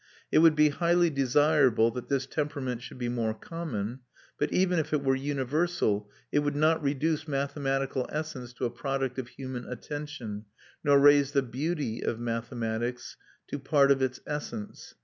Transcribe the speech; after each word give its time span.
It 0.31 0.39
would 0.39 0.55
be 0.55 0.69
highly 0.69 1.11
desirable 1.11 1.91
that 1.91 2.09
this 2.09 2.25
temperament 2.25 2.81
should 2.81 2.97
be 2.97 3.07
more 3.07 3.35
common; 3.35 3.99
but 4.39 4.51
even 4.51 4.79
if 4.79 4.93
it 4.93 5.03
were 5.03 5.15
universal 5.15 6.09
it 6.31 6.39
would 6.39 6.55
not 6.55 6.81
reduce 6.81 7.27
mathematical 7.27 8.07
essence 8.11 8.51
to 8.53 8.65
a 8.65 8.71
product 8.71 9.19
of 9.19 9.27
human 9.27 9.63
attention, 9.71 10.45
nor 10.83 10.97
raise 10.99 11.33
the 11.33 11.43
"beauty" 11.43 12.01
of 12.01 12.19
mathematics 12.19 13.15
to 13.49 13.59
part 13.59 13.91
of 13.91 14.01
its 14.01 14.19
essence. 14.25 14.95